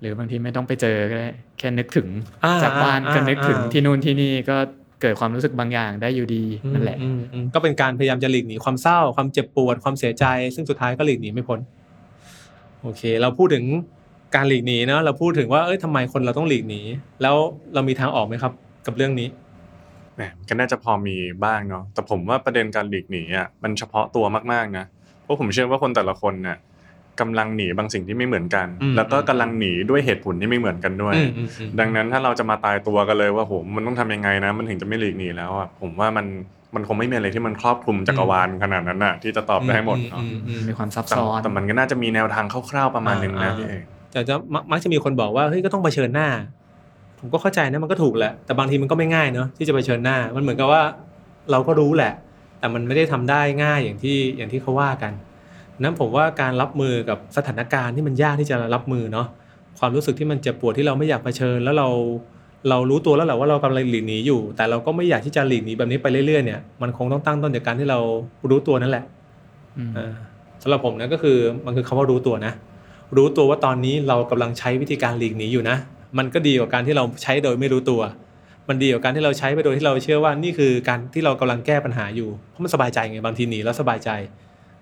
[0.00, 1.28] หรือบางทีไม่ต้องไปเจอก็ได้
[1.58, 2.08] แค่นึกถึง
[2.44, 4.56] อ่าจากบ้านอ่าก็นึกถึงอ่าที่นู่นที่นี่ก็
[5.02, 11.58] เกิดความรู้สึกบางอย่างได้อยู่ดีนั่นแหละอืมอืมก็เป็นการพยายามจะหลีกหนีความเศร้าความเจ็บปวดความเสียใจ ซึ่งสุดท้ายก็หลีกหนีไม่พ้น
[12.82, 13.64] โอเค เราพูดถึง
[14.34, 16.80] การหลีกหนีเนาะเราพูดถึงว่าเอ้ยทำไมคนเราต้องหลีกหนี
[17.22, 17.36] แล้ว
[17.74, 18.52] เรามีทางออกไหมครับ
[18.86, 19.28] กับเรื่องนี้
[20.16, 24.84] แหมก็น่าจะพอมีบ้างเนาะแต่ผมว่าประเด็นการหลีกหนีอะมันเฉพาะตัวมากๆนะ
[25.22, 26.56] เพราะผมเชื่อว่าคนแต่ละคนเนี่ย
[27.20, 36.26] กำลังหนีบางสิ่งที่ไม่เหมือนกันอืมแล้วก็กำลังหนีด้วยเหตุผลที่ไม่เหมือนกันด้วยอืมอืมอืมดังนั้นถ้าเราจะมาตายตัวกันเลยว่าโหมันต้องทำยังไงนะ มันถึงจะไม่หลีกหนีแล้วอะผมว่ามัน
[36.74, 43.82] มันคงไม่มีอะไรที่มันครอบคลุมจักรวาลขนาดนั้นน่ะ ที่จะตอบได้หมดเนาะอืมอืมมีความซับแต่ซ้อนแต่มันก็น่าจะมีแนวทางคร่าวๆประมาณหนึงนะอ่าพี่เอก
[44.12, 46.28] แต่จะมักมักจะมีคนบอกว่าเฮ้ยก็ต้องเผชิญหน้า
[47.18, 50.82] ผมก็เข้าใจนะมันก็ถูกแหละแต่บางทีมันก็ไม่ง่ายเนาะที่จะเผชิญหน้า มันเหมือนกับว่า
[51.50, 52.12] เราก็รู้แหละ
[52.58, 55.12] แต่มันไม่ได้ทำได้ง่ายอย่างที่อย่างที่เขาว่ากัน
[55.80, 59.26] นั้นผมว่าการรับมือกับสถานการณ์ที่มันยากที่จะรับมือเนาะ
[59.78, 61.88] ความรู้สึกที่มันเจ็บปวดที่เราไม่อยากเผชิญแล้วเรา
[62.70, 67.98] เรารู้ตัวแล้วแหละว่าเรากำลังหลีกหนีอยู่ แต่เราก็ไม่อยากที่จะหลีกหนีแบบนี้ไปเรื่อยๆเนี่ยมันคงต้องตั้งต้นจากการที่เรา
[68.50, 69.04] รู้ตัวนั่นแหละ
[69.78, 70.12] อืมอ่า
[70.62, 72.52] สำหรับผมนะก็คือมันคือคำว่ารู้ตัวนะ
[73.16, 75.76] รู้ตัวว่าตอนนี้เรากำลังใช้วิธีการหลีกหนีอยู่นะ
[76.18, 78.00] มันก็ดีกว่าการที่เราใช้โดยไม่รู้ตัว
[78.68, 84.10] มันดีกว่าการที่เราใช้ไปโดยที่เราเชื่อว่านี่คือการที่เรากำลังแก้ปัญหาอยู่เพราะมันสบายใจไงบางทีหนีแล้วสบายใจ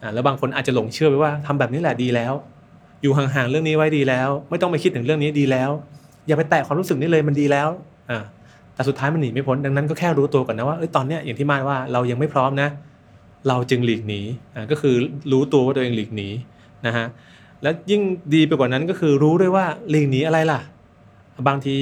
[0.03, 2.33] อ่าแล้วบางคนอาจจะหลงเชื่อไปว่าทำแบบนี้แหละดีแล้ว
[3.03, 5.71] อยู่ห่างๆเรื่องนี้ไว้ดีแล้ว ไม่ต้องไปคิดถึงเรื่องนี้ดีแล้ว
[6.27, 7.69] อย่าไปแตะความรู้สึกนี้เลยมันดีแล้ว
[8.11, 8.23] อ่า
[8.75, 12.69] แต่สุดท้ายมันหนีไม่พ้นดังนั้นก็แค่รู้ตัวก่อนนะว่าเอ้ยตอนเนี้ยอย่างที่มาว่าเรายังไม่พร้อมนะ
[13.49, 14.21] เราจึงหลีกหนี
[14.55, 14.95] อ่าก็คือ
[15.33, 16.29] รู้ตัวว่าตัวเองหลีกหนี
[16.87, 17.07] นะฮะ
[17.63, 18.03] แล้วยิ่ง
[18.35, 20.61] ดีไปกว่านั้นก็คือรู้ด้วยว่าหลีกหนีอะไรล่ะ
[21.49, 21.77] บางที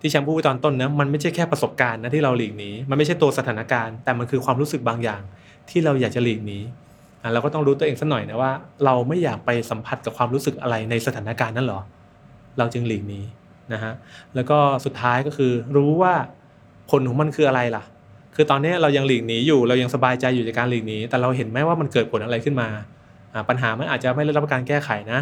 [0.00, 5.22] ที่แชมพูไปตอนต้นนะมันไม่ใช่แค่ประสบการณ์นะที่เราหลีกหนีมันไม่ใช่ตัวสถานการณ์ แต่มันคือความรู้สึกบางอย่าง
[5.70, 6.58] ที่เราอยากจะหลีกหนี
[7.22, 8.52] อะเราก็ต้องรู้ตัวเองสักหน่อยนะว่า
[8.84, 11.80] เราไม่อยากไปสัมผัสกับความรู้สึกอะไรในสถานการณ์นั้นหรอ
[12.58, 13.20] เราจึงหลีกหนี
[13.72, 13.92] นะฮะ
[14.34, 16.14] แล้วก็สุดท้ายก็คือรู้ว่า
[16.90, 17.82] ผลของมันคืออะไรล่ะ
[18.34, 22.68] คือตอนนี้เรายังหลีกหนีอยู่เรายังสบายใจอยู่จากการหลีกหนีแต่เราเห็นไหมว่ามันเกิดผลอะไรขึ้นมา
[23.48, 25.20] ปัญหามันอาจจะไม่ได้รับการแก้ไขนะ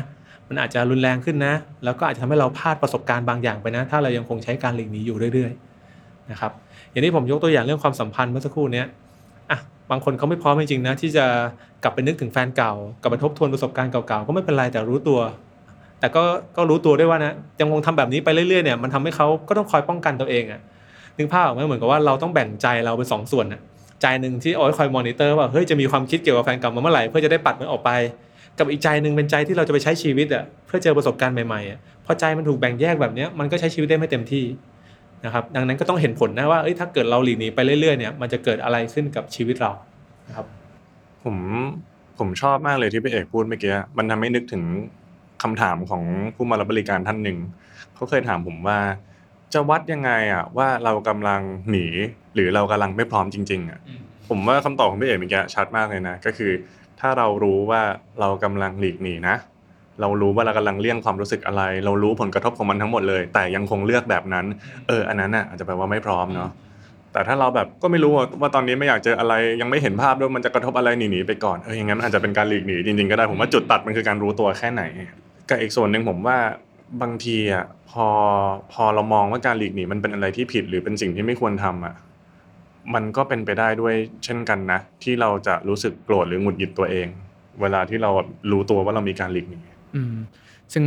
[0.49, 6.53] มันอาจจะรุนแรงขึ้นนะ แล้วก็อาจจะทำให้เราพลาดประสบการณ์บางอย่างไปนะ ถ้าเรายังคงใช้การหลีกหนีอยู่เรื่อยๆนะครับ
[6.91, 8.85] อย่างที่ผมยกตัวอย่างเรื่องความสัมพันธ์เมื่อสักครู่นี้
[9.51, 9.59] อะ
[9.91, 11.25] บางคนเขาไม่พร้อมจริงๆนะที่จะ
[11.83, 15.19] กลับไปนึกถึงแฟนเก่ากลับไปทบทวนประสบการณ์เก่าๆก็ไม่เป็นไรแต่รู้ตัว
[16.01, 16.23] แต่ก็
[16.57, 20.61] ก็รู้ตัวด้วยว่านะยังคงทำแบบนี้ไปเรื่อยๆเนี่ยมันทำให้เขาก็ต้องคอยป้องกันตัวเองอะ
[21.19, 23.61] นึกภาพออกไหมเหมือนกับว่าเราต้องแบ่งใจเราเป็นสองส่วนอะ
[24.03, 27.91] ใจหนึ่งที่เอาไว้คอยมอนิเตอร์ว่าเฮ้ยจะมีความคิดเกี่ยวกับแฟนเก่ามาเมื่อไหร่เพื่อจะได้ปัดมันออกไป
[28.59, 34.45] กับอีกใจหนึ่งเป็นใจที่เราจะไปใช้ชีวิตอะเพื่อเจอประสบการณ์ใหม่ๆอะพอใจมันถูกแบ่งแยกแบบนี้มันก็ใช้ชีวิตได้ไม่เต็มที่
[35.25, 39.71] นะครับดังนั้นก็ต้องเห็นผลนะว่าเอ้ยถ้าเกิดเราหลีกหนีไปเรื่อยๆเนี่ยมันจะเกิดอะไรขึ้นกับชีวิตเรา
[40.29, 40.47] นะครับ
[41.25, 41.37] ผม
[42.19, 44.63] ผมชอบมากเลยที่พี่เอกพูดเมื่อกี้มันทำให้นึกถึง
[45.43, 46.03] คำถามของ
[46.35, 47.39] ผู้มารับบริการท่านหนึ่ง
[47.95, 48.79] เขาเคยถามผมว่า
[49.55, 51.87] จะวัดยังไงอะว่าเรากำลังหนี
[52.35, 53.79] หรือเรากำลังไม่พร้อมจริง ๆอะ
[54.29, 56.53] ผมว่าคำตอบของพี่เอกเมื่อกี้ชัดมากเลยนะก็คือ
[57.01, 57.83] ถ้าเรารู้ว่า
[58.21, 59.37] เรากำลังหลีกหนีนะ
[60.01, 64.47] เรารู้ว่าเรากำลังเลี่ยงความรู้สึกอะไร เรารู้ผลกระทบของมันทั้งหมดเลย แต่ยังคงเลือกแบบนั้น
[64.89, 66.51] เอออันนั้นน่ะอาจจะแปลว่าไม่พร้อมเนาะ
[67.13, 74.83] แต่ถ้าเราแบบก็ไม่รู้ว่าตอนนี้ไม่อยากเจออะไรยังไม่เห็นภาพด้วยมันจะกระทบอะไรหนีๆไปก่อนเอออย่างนั้นอาจจะเป็นการหลีกหนีจริงๆก็ได้ผมว่าจุดตัดมันคือการรู้ตัวแค่ไหน
[75.49, 76.39] กับอีกส่วนหนึ่งผมว่า
[77.03, 78.07] บางทีอะพอ
[78.73, 81.95] พอเรามองว่าการหลีกหนีมันเป็นอะไรที่ผิดหรือเป็นสิ่งที่ไม่ควรทำอะ
[82.95, 87.07] มันก็เป็นไปได้ด้วยเช่นกันนะ ที่เราจะรู้สึกโกรธหรือหงุดหงิดตัวเอง
[87.61, 88.11] เวลาที่เรา
[88.51, 89.59] รู้ตัวว่าเรามีการหลีกหนี
[89.95, 90.15] อืม
[90.73, 90.85] ซึ่ง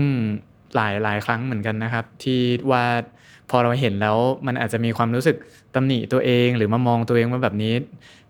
[0.76, 2.39] หลายหลายครั้งเหมือนกันนะครับ ที่
[2.71, 2.86] ว่า
[3.50, 5.38] พอเราเห็นแล้วมันอาจจะมีความรู้สึก
[5.76, 7.74] ตำหนิตัวเอง หรือมามองตัวเองว่าแบบนี้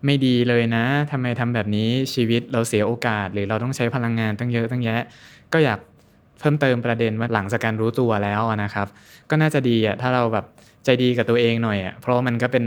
[0.04, 5.00] ไม่ดีเลยนะทำไมทำแบบนี้ชีวิตเราเสียโอกาส หรือเราต้องใช้พลังงานตั้งเยอะตั้งแยะ
[5.52, 5.78] ก็อยาก
[6.42, 8.86] เพิ่มเติมประเด็นว่าหลังจากการรู้ตัวแล้วนะครับ
[9.30, 10.46] ก็น่าจะดีอะถ้าเราแบบ
[10.84, 12.66] ใจดีกับตัวเองหน่อยอะเพราะว่ามันก็เป็น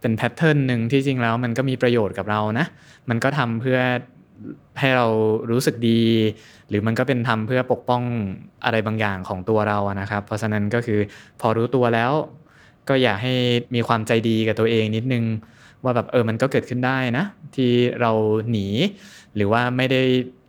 [0.00, 2.66] เป็นแพทเทิร์นหนึ่งที่จริงแล้วมันก็มีประโยชน์กับเรานะ
[3.08, 3.78] มันก็ทำเพื่อ
[4.80, 5.06] ให้เรา
[5.50, 6.00] รู้สึกดี
[6.68, 8.02] หรือมันก็เป็นทำเพื่อปกป้อง
[8.64, 11.00] อะไรบางอย่างของตัวเราอะนะครับ เพราะฉะนั้นก็คือ
[11.40, 12.12] พอรู้ตัวแล้ว
[12.88, 13.34] ก็อยากให้
[13.74, 15.24] มีความใจดีกับตัวเองนิดนึง
[15.84, 17.24] ว่าแบบเออมันก็เกิดขึ้นได้นะ
[17.56, 18.12] ที่เรา
[18.50, 18.66] หนี
[19.36, 20.02] หรือว่าไม่ได้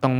[0.04, 0.16] ต้อง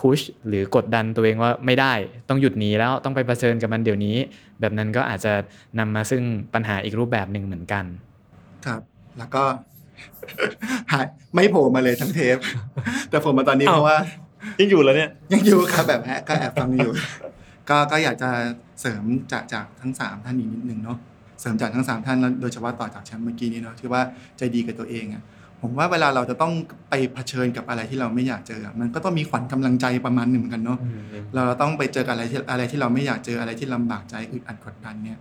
[0.00, 1.92] พุชหรือกดดันตัวเองว่าไม่ได้
[2.28, 4.16] ต้องหยุดหนีแล้วต้องไปเผชิญกับมันเดี๋ยวนี้
[4.60, 5.32] แบบนั้นก็อาจจะ
[5.78, 6.22] นำมาซึ่ง
[6.54, 7.84] ปัญหาอีกรูปแบบหนึ่งเหมือนกัน
[8.66, 8.80] ครับ
[9.18, 9.42] แล้วก็
[10.92, 12.36] หายไม่โผล่มาเลยทั้งเทป
[13.10, 13.98] แต่ผมมาตอนนี้อ้าวเพราะว่า
[14.60, 16.92] ยังอยู่แล้วเนี่ย ยังอยู่ครับแบบแอบก็แอบฟังอยู่
[17.68, 18.30] ก็ก็อยากจะ
[18.80, 20.98] เสริมจากจากทั้งสามท่านอีกนิดนึงเนาะ
[21.40, 24.02] เสริมจากทั้งสามท่านแล้วโดยเฉพาะต่อจากแชมป์เมื่อกี้นี้เนาะที่ว่า
[24.38, 25.22] ใจดีกับตัวเองอะ
[25.60, 26.52] ผมว่าเวลาเราจะต้อง
[26.90, 30.78] ไปเผชิญกับอะไรที่เราไม่อยากเจออะมันก็ต้องมีขวัญกำลังใจประมาณหนึ่งเหมือนกันเนาะ
[31.34, 35.18] เราต้องไปเจอกับอะไรที่อะไรที่เราไม่อยากเจออะไรที่ลำบากใจอึดอัดกดดันเนี่ย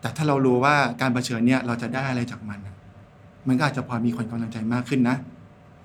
[0.00, 2.74] แต่ถ้าเรารู้ว่าการเผชิญเนี่ยเราจะได้อะไรจากมันอะ
[3.48, 5.16] มันก็อาจจะพอมีขวัญกำลังใจมากขึ้นนะ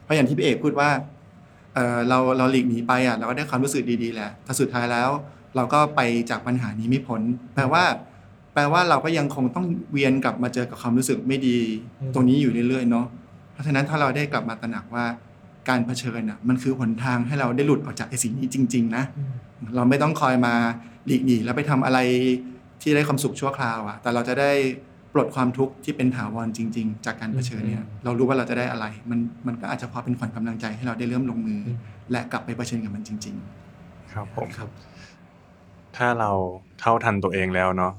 [0.03, 0.89] เพราะอย่างที่พี่เอกพูดว่า
[1.73, 5.09] เออเราเราหลีกหนีไปอะเราก็ได้ความรู้สึกดีๆแหละแต่สุดท้ายแล้ว
[5.55, 7.21] เราก็ไปจากปัญหานี้ไม่พ้น
[7.55, 7.83] แปลว่า
[8.53, 11.57] แปลว่าเราก็ยังคงต้องเวียนกลับมาเจอกับความรู้สึกไม่ดี
[12.01, 13.05] อืมตรงนี้อยู่เรื่อยๆเนาะ
[13.53, 15.05] เพราะฉะนั้นถ้าเราได้กลับมาตระหนักว่า
[15.69, 19.03] การเผชิญอะมันคือหนทางให้เราได้หลุดออกจากไอ้สิ่งนี้จริง ๆ นะ
[19.75, 20.53] เราไม่ต้องคอยมา
[21.05, 21.99] หลีกหนีแล้วไปทำอะไร
[22.81, 24.51] ที่ได้ความสุขชั่วคราวอะแต่เราจะได้
[25.13, 31.77] ปลดความทุกข์ที่เป็นถาวรจริง ๆ จากการเผชิญเนี่ยอืมเรารู้ว่าเราจะได้อะไร มันมันก็อาจจะพอเป็นขวัญกำลังใจให้เราได้เริ่มลงมืออม
[32.11, 33.35] และกลับไปเผชิญกับมันจริง
[34.13, 34.69] ครับผมครับ
[35.97, 36.31] ถ้าเรา
[36.79, 37.93] เท่าทันตัวเองแล้วเนาะ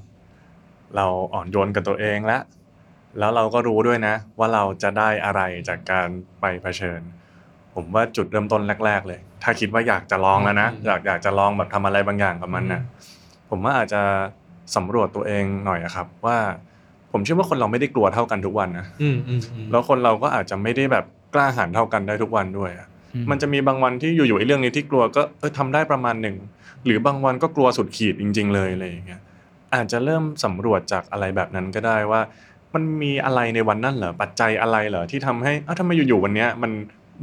[0.95, 2.41] เราอ่อนโยนกับตัวเองแล้ว
[3.19, 6.07] แล้วเราก็รู้ด้วยนะ ว่าเราจะได้อะไรจากการ
[6.41, 7.01] ไปเผชิญ
[7.75, 12.81] ผมว่าจุดเริ่มต้นแรก ๆ เลย ถ้าคิดว่าอยากจะลองแล้วนะอืมอยากอยากจะลองแบบทำอะไรบางอย่างกับมันนะ
[13.49, 14.01] ผมว่าอาจจะ
[14.75, 16.37] สำรวจตัวเองหน่อยอะครับ ว่า
[17.11, 26.37] ผมเชื่อว่าคนเราไม่ได้กลัวเท่ากันทุกวันนะอืมอืมอืมแล้วคนเราก็อาจจะไม่ได้แบบกล้าหาญเท่ากันได้ทุกวันด้วยอะอืมมันจะมีบางวันที่อยู่ๆไอ้เรื่องนี้ที่กลัวก็เออทำได้ประมาณหนึ่ง
[26.85, 29.21] หรือบางวันก็กลัวสุดขีดจริง ๆ เลยอะไรอย่างเงี้ย
[29.73, 32.21] อาจจะเริ่มสำรวจจากอะไรแบบนั้นก็ได้ว่า
[32.73, 36.71] มันมีอะไรในวันนั้นเหรอปัจจัยอะไรเหรอที่ทำให้อ้าวทำไมอยู่ๆวันเนี้ยมัน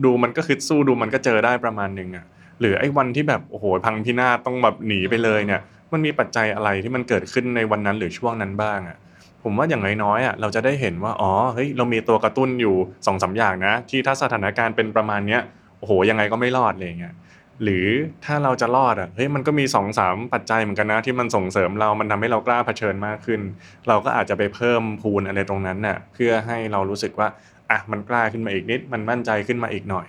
[0.04, 2.24] ดูมันก็คือสู้ดูมันก็เจอได้ประมาณหนึ่งอะ
[2.60, 5.60] หรือไอ้วันที่แบบโอ้โหพังพินาศต้องแบบหนีไปเลยเนี่ย
[5.92, 8.96] มันมีปัจจัยอะไรที่มันเกิดขึ้นในวันนั้นหรือช่วงนั้นบ้างอะ
[9.42, 12.74] ผมว่าอย่างน้อยๆอะเราจะได้เห็นว่าอ๋อเฮ้ยเรามีตัวกระตุ้นอยู่
[13.06, 15.40] สองสาอย่างนะ ที่ถ้าสถานการณ์เป็นประมาณเนี้ย
[15.78, 17.14] โอ้โหยังไงก็ไม่รอดเลยอย่างเงี้ย
[17.62, 17.87] หรือ
[18.25, 23.40] ถ้าเราจะรอดอะเฮ้ยมันก็มีสองสามปัจจัยเหมือนกันนะ ที่มันส่งเสริมเรา มันทำให้เรากล้าเผชิญมากขึ้น
[23.88, 27.29] เราก็อาจจะไปเพิ่มพูนอะไรตรงนั้นน่ะเพื่อให้เรารู้สึกว่า
[27.70, 30.07] อะมันกล้าขึ้นมาอีกนิด มันมั่นใจขึ้นมาอีกหน่อย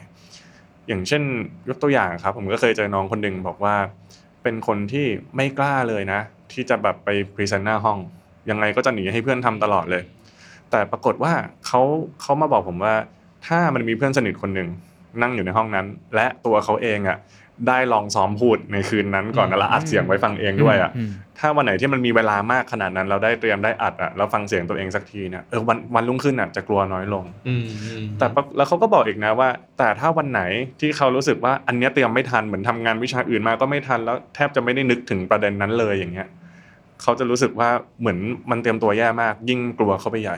[0.87, 1.23] อย่างเช่น
[1.69, 3.75] ยกตัวอย่างครับ ผมก็เคยเจอน้องคนหนึ่งบอกว่า
[4.43, 6.19] เป็นคนที่ไม่กล้าเลยนะ
[6.51, 7.99] ที่จะแบบไป present หน้าห้อง
[8.49, 10.03] ยังไงก็จะหนีให้เพื่อนทำตลอดเลย
[10.71, 11.33] แต่ปรากฏว่า
[11.65, 11.81] เขา
[12.21, 12.95] เขามาบอกผมว่า
[13.47, 14.69] ถ้ามันมีเพื่อนสนิทคนหนึ่ง
[15.21, 15.85] นั่งอยู่ในห้องนั้น
[16.15, 17.17] และตัวเขาเองอะ
[17.67, 30.41] ได้ลองซ้อมพูดในคืนนั้นก่อนแล้วอัดเสียงไว้ฟังเองด้วยอะอืมถ้าวันไหนที่มันมีเวลามากขนาดนั้น เราได้เตรียมได้อัดอะแล้วฟังเสียงตัวเองสักทีเนี่ยเออวันวันรุ่งขึ้นอะจะกลัวน้อยลงอืมอืมแต่ปะแล้วเขาก็บอกอีกนะว่า แต่ถ้าวันไหน
[30.81, 36.27] ที่เขารู้สึกว่าอันเนี้ยเตรียมไม่ทันเหมือนทำงานวิชาอื่นมาก็ไม่ทันแล้วแทบจะไม่ได้นึกถึงประเด็นนั้นเลยอย่างเงี้ย
[37.01, 37.69] เขาจะรู้สึกว่า
[37.99, 38.17] เหมือน
[38.51, 40.37] มันเตรียมตัวแย่มาก ยิ่งกลัวเข้าไปใหญ่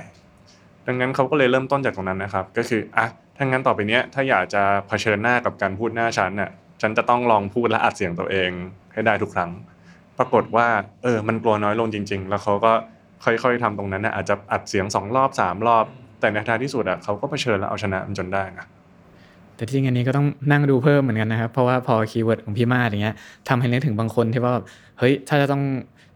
[0.88, 3.08] ดังนั้นเขาก็เลยเริ่มต้นจากตรงนั้นนะครับ ก็คืออะ
[3.38, 6.50] ถ้างั้นต่อไปเนี้ยถ้าอยากจะเผชิญหน้ากับการพูดหน้าชั้นน่ะ
[6.84, 8.52] ฉันจะต้องลองพูดและอัดเสียงตัวเอง
[8.94, 9.52] ให้ได้ทุกครั้ง
[10.18, 10.68] ปรากฏว่า
[11.04, 12.72] เออ มันกลัวน้อยลงจริง ๆ แล้วเขาก็
[13.26, 15.86] ค่อยๆทำตรงนั้นนะอาจจะอัดเสียงสองรอบสามรอบ
[16.20, 18.66] แต่ในท้ายที่สุดอะเขาก็เผชิญแล้วเอาชนะมันจนได้นะ
[19.56, 23.16] แต่ที่จริงอันนี้ก็ต้องนั่งดูเพิ่มเหมือนกันนะครับ เพราะว่าพอ keyword ของพี่มาดอย่างเงี้ย
[23.50, 24.66] ทำให้นึกถึงบางคนที่ว่าแบบ
[25.00, 25.64] เฮ้ยถ้าจะต้อง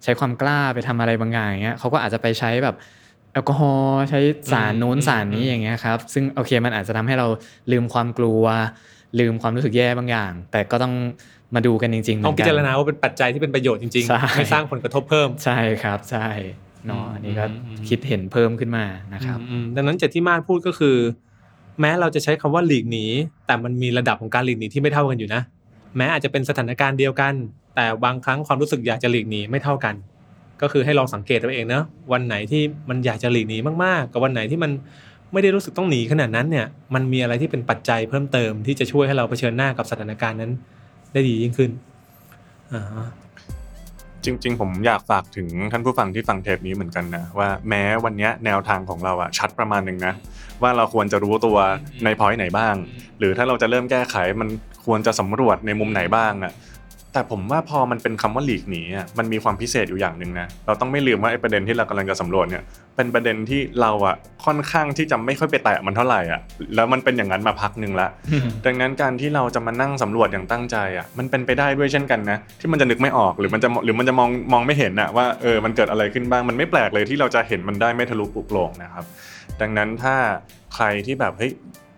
[0.04, 2.76] ใช้ความกล้าไปทำอะไรบางอย่างอย่างเงี้ยเขาก็อาจจะไปใช้แบบ
[3.34, 4.20] แอลกอฮอล์ใช้
[4.52, 7.28] สารโน้นสารนี้อย่างเงี้ยครับซึ่งโอเคมันอาจจะทำให้เรา
[7.72, 8.44] ลืมความกลัว
[9.20, 10.94] ลืมความรู้สึกแย่บางอย่าง แต่ก็ต้อง
[11.56, 16.28] มาดูกันจริงๆเหมือนกันต้องพิจารณาว่าเป็นปัจจัยที่เป็นประโยชน์จริงใช่ๆไม่สร้างผลกระทบเพิ่มใช่ครับใช่
[16.86, 20.98] เนาะอันนี้ก็อืมอืมคิดเห็นเพิ่มขึ้นมานะครับอืมดังนั้นจากที่มาดพูดก็คือ
[21.80, 23.06] แม้เราจะใช้คำว่าหลีกหนี
[23.48, 25.42] แต่มันมีระดับของการหลีกหนีที่ไม่เท่ากันอยู่นะ
[25.98, 27.34] แม้อาจจะเป็นสถานการณ์เดียวกัน
[27.76, 29.96] แต่บางครั้งความรู้สึกอยากจะหลีกหนีไม่เท่ากัน
[30.62, 34.72] ก็คือให้ลองสังเกตตัวเองเนะวันไหนที่มันอยากจะหลีกหนีมากๆ กับวันไหนที่มัน
[35.34, 40.52] ไม่ได้รู้สึกต้องหนีขนาดนั้นเนี่ย มันมีอะไรที่เป็นปัจจัยเพิ่มเติมที่จะช่วยให้เราเผชิญหน้ากับสถานการณ์นั้น
[41.14, 41.72] ได้ดียิ่งขึ้น
[42.74, 43.08] อ่า
[44.26, 50.14] จริง ๆ ผมอยากฝากถึงท่านผู้ฟังที่ฟังเทปนี้เหมือนกันนะว่าแม้วันนี้แนวทางของเราอะชัดประมาณหนึ่งนะ
[50.62, 51.58] ว่าเราควรจะรู้ตัว
[52.04, 52.76] ในพอยต์ไหนบ้าง
[53.20, 54.50] หรือถ้าเราจะเริ่มแก้ไขมัน
[54.86, 56.54] ควรจะสำรวจในมุมไหนบ้างอะ
[57.18, 62.64] แแต่ผมว่าพอมันเป็นคำว่าหลีกหนีอะมันมีความพิเศษอยู่อย่างหนึ่งนะเราต้องไม่ลืมว่าไอ้ประเด็นที่เรากำลังจะสำรวจเนี่ย
[62.96, 66.42] เป็นประเด็นที่เราอะค่อนข้างที่จะไม่ค่อยไปแตะมันเท่าไหร่อะ
[66.76, 68.10] แล้วมันเป็นอย่างนั้นมาพักหนึ่งละ
[68.66, 79.06] ดังนั้นการที่เราจะมานั่งสำรวจอย่างตั้งใจอะมันเป็นไปได้ด้วยเช่นกันนะที่มันจะนึกไม่ออกหรือมันจะหรือมันจะมองมองไม่เห็นอะว่าเออมันเกิดอะไรขึ้นบ้างมันไม่แปลกเลยที่เราจะเห็นมันได้ไม่ทะลุปลุกโลงนะครับ
[79.62, 80.16] ดังนั้นถ้า
[80.76, 81.52] ใครที่แบบเฮ้ย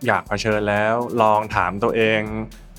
[0.07, 2.21] อยากเผชิญแล้วลองถามตัวเอง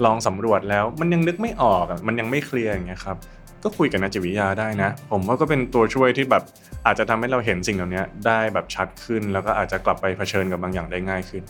[0.04, 3.16] ลองสำรวจแล้วมันยังนึกไม่ออกมันยังไม่เคลียร์อย่างเงี้ยครับ
[3.62, 6.42] ก็คุยกับนักจิตวิทยาได้นะ ผมว่าก็เป็นตัวช่วยที่แบบ
[6.86, 11.42] อาจจะทำให้เราเห็นสิ่งเหล่านี้ได้แบบชัดขึ้น แล้วก็อาจจะกลับไปเผชิญกับบางอย่างได้ง่ายขึ้น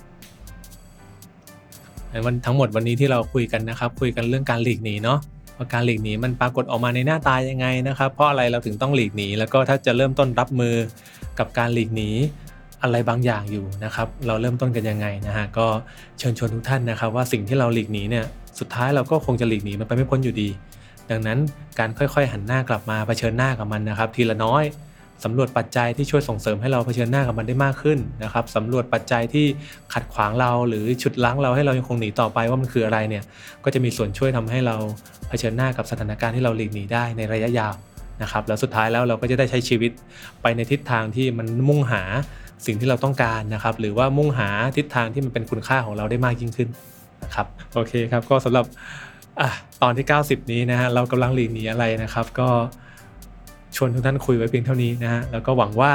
[2.27, 5.19] วันทั้งหมดวันนี้ที่เราคุยกันนะครับ คุยกันเรื่องการหลีกหนีเนาะ
[5.57, 10.75] ว่าการหลีกหนีมันปรากฏออกมาในหน้าตายังไงนะครับ เพราะอะไรเราถึงต้องหลีกหนีแล้วก็ถ้าจะเริ่มต้นรับมือ
[11.39, 12.11] กับการหลีกหนี
[12.83, 15.67] อะไรบางอย่างอยู่นะครับ เราเริ่มต้นกันยังไงนะฮะก็
[16.19, 18.25] เชิญชวนทุกท่านนะครับ ว่าสิ่งที่เราหลีกหนีเนี่ย
[18.59, 20.49] สุดท้ายเราก็คงจะหลีกหนีมันไปไม่พ้นอยู่ดี
[21.11, 21.39] ดังนั้น
[21.79, 24.65] การค่อยๆ หันหน้ากลับมาเผชิญหน้ากับมันนะครับ ทีละน้อย
[25.25, 29.47] สำรวจปัจจัยที่ช่วยส่งเสริมให้เราเผชิญหน้ากับมันได้มากขึ้นนะครับสำรวจปัจจัยที่
[29.95, 33.25] ขัดขวางเราหรือฉุดลั้งเราให้เรายังคงหนีต่อไปว่ามันคืออะไรเนี่ย
[33.65, 34.77] ก็จะมีส่วนช่วยทำให้เรา
[35.29, 37.75] เผชิญหน้ากับสถานการณ์ที่เราหลีกหนีได้ในระยะยาว
[38.23, 39.91] นะครับแล้วสุดท้ายแล้วเราก็จะได้ใช้ชีวิต
[40.43, 42.03] ไปในทิศทางที่มันมุ่งหา
[42.67, 46.69] สิ่งที่เราต้องการนะครับ หรือว่ามุ่งหาทิศทางที่มันเป็นคุณค่าของเราได้มากยิ่งขึ้น
[47.25, 48.65] นะครับโอเคครับก็สำหรับ
[49.41, 49.49] อะ
[49.83, 52.49] ตอนที่ 90 นี้นะฮะเรากำลังหลีกหนีอะไรนะครับ ก็
[53.77, 55.93] ชวนทุกท่านคุยไว้เพียงเท่านี้นะฮะแล้วก็หวังว่า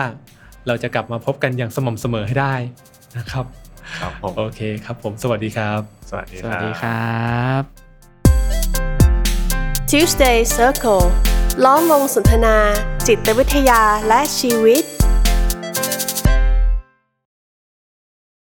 [0.67, 2.53] เราจะกลับมาพบกันอย่างสม่ำเสมอให้ได้
[3.17, 3.45] นะครับ
[3.99, 7.25] ครับผมโอเคครับผมสวัสดีครับ สวัสดีสควัสรับดีครั
[7.59, 7.61] บ
[9.89, 11.05] Tuesday Circle
[11.63, 12.57] ล้อมวงสนทนา
[13.07, 14.83] จิตวิทยาและชีวิต